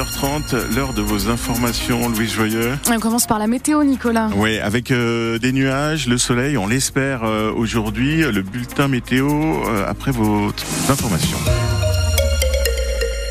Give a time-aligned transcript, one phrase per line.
[0.00, 2.78] 7h30, l'heure de vos informations, Louise Joyeux.
[2.90, 4.30] On commence par la météo, Nicolas.
[4.34, 9.84] Oui, avec euh, des nuages, le soleil, on l'espère euh, aujourd'hui, le bulletin météo euh,
[9.86, 10.52] après vos
[10.88, 11.38] informations.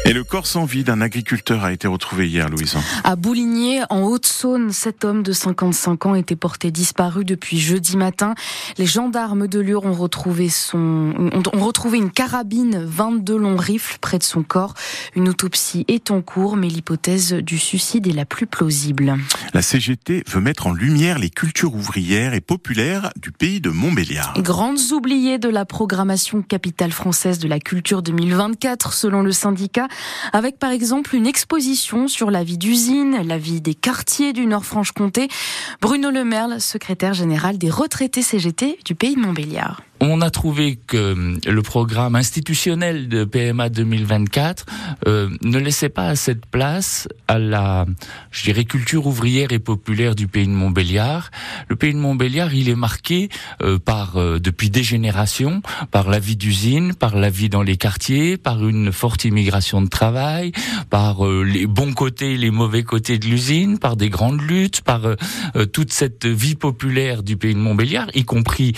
[0.09, 2.75] Et le corps sans vie d'un agriculteur a été retrouvé hier, Louise.
[3.04, 8.34] À Bouligné, en Haute-Saône, cet homme de 55 ans était porté disparu depuis jeudi matin.
[8.80, 11.13] Les gendarmes de Lure ont retrouvé son,
[11.53, 14.73] ont retrouvé une carabine, 22 longs rifles près de son corps.
[15.16, 19.16] Une autopsie est en cours, mais l'hypothèse du suicide est la plus plausible.
[19.53, 24.34] La CGT veut mettre en lumière les cultures ouvrières et populaires du pays de Montbéliard.
[24.39, 29.88] Grandes oubliées de la programmation capitale française de la culture 2024, selon le syndicat
[30.34, 35.27] avec par exemple une exposition sur la vie d'usine, la vie des quartiers du Nord-Franche-Comté.
[35.81, 41.13] Bruno Lemerle, secrétaire général des retraités CGT du pays de Montbéliard on a trouvé que
[41.13, 44.66] hum, le programme institutionnel de PMA 2024
[45.08, 47.85] euh, ne laissait pas assez de place à la,
[48.31, 51.31] je dirais, culture ouvrière et populaire du pays de Montbéliard.
[51.67, 53.30] Le pays de Montbéliard, il est marqué
[53.61, 55.61] euh, par, euh, depuis des générations,
[55.92, 59.89] par la vie d'usine, par la vie dans les quartiers, par une forte immigration de
[59.89, 60.52] travail,
[60.89, 65.02] par les bons côtés et les mauvais côtés de l'usine, par des grandes luttes, par
[65.73, 68.73] toute cette vie populaire du pays de Montbéliard, y compris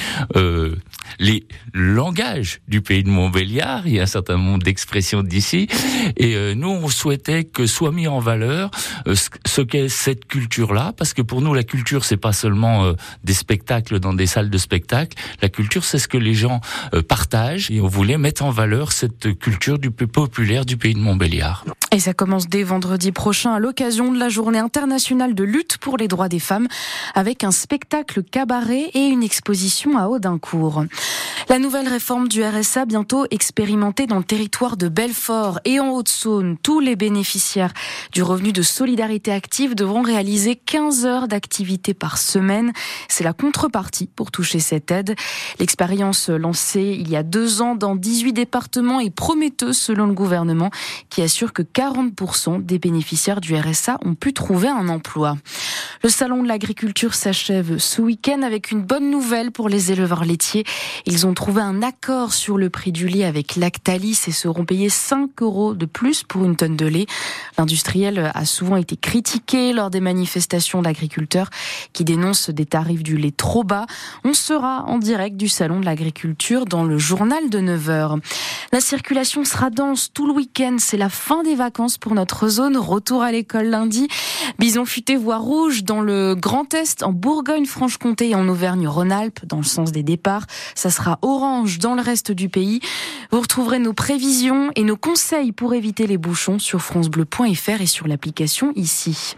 [1.20, 3.88] les langages du pays de Montbéliard.
[3.88, 5.68] Il y a un certain nombre d'expressions d'ici.
[6.18, 8.72] Et euh, nous, on souhaitait que soit mis en valeur
[9.08, 12.94] euh, ce qu'est cette culture-là, parce que pour nous, la culture, c'est pas seulement euh,
[13.24, 15.18] des spectacles dans des salles de spectacle.
[15.42, 16.62] La culture, c'est ce que les gens
[17.08, 17.70] partagent.
[17.72, 21.66] Et on voulait mettre en valeur cette culture du populaire du pays de Montbéliard.
[21.94, 25.98] Et ça commence dès vendredi prochain à l'occasion de la journée internationale de lutte pour
[25.98, 26.70] les droits des femmes
[27.16, 30.86] avec un spectacle cabaret et une exposition à Audincourt.
[31.50, 36.56] La nouvelle réforme du RSA bientôt expérimentée dans le territoire de Belfort et en Haute-Saône.
[36.64, 37.74] Tous les bénéficiaires
[38.14, 42.72] du revenu de solidarité active devront réaliser 15 heures d'activité par semaine.
[43.10, 45.16] C'est la contrepartie pour toucher cette aide.
[45.60, 50.70] L'expérience lancée il y a deux ans dans 18 départements est prometteuse selon le gouvernement
[51.10, 55.36] qui assure que 40% des bénéficiaires du RSA ont pu trouver un emploi.
[56.04, 60.64] Le salon de l'agriculture s'achève ce week-end avec une bonne nouvelle pour les éleveurs laitiers.
[61.06, 64.90] Ils ont trouvé un accord sur le prix du lait avec Lactalis et seront payés
[64.90, 67.06] 5 euros de plus pour une tonne de lait.
[67.60, 71.52] L'industriel a souvent été critiqué lors des manifestations d'agriculteurs
[71.94, 73.86] qui dénoncent des tarifs du lait trop bas.
[74.24, 78.20] On sera en direct du salon de l'agriculture dans le journal de 9h.
[78.74, 80.78] La circulation sera dense tout le week-end.
[80.80, 82.76] C'est la fin des vacances pour notre zone.
[82.76, 84.08] Retour à l'école lundi.
[84.60, 89.64] Bison futé voie rouge dans le Grand Est, en Bourgogne-Franche-Comté et en Auvergne-Rhône-Alpes dans le
[89.64, 90.46] sens des départs.
[90.76, 92.80] Ça sera orange dans le reste du pays.
[93.32, 98.08] Vous retrouverez nos prévisions et nos conseils pour éviter les bouchons sur francebleu.fr et sur
[98.08, 99.36] l'application ici.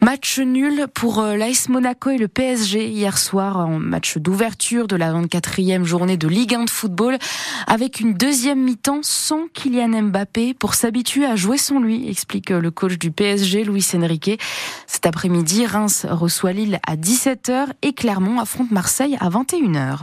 [0.00, 4.96] Match nul pour euh, l'AS Monaco et le PSG hier soir en match d'ouverture de
[4.96, 7.18] la 24e journée de Ligue 1 de football
[7.66, 12.70] avec une deuxième mi-temps sans Kylian Mbappé pour s'habituer à jouer sans lui, explique le
[12.70, 14.40] coach du PSG Luis Enrique.
[14.86, 20.02] Cet après-midi, Reims reçoit Lille à 17h et Clermont affronte Marseille à 21h.